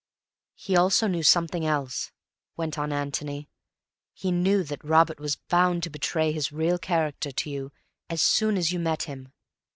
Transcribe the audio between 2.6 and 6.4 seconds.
on Antony. "He knew that Robert was bound to betray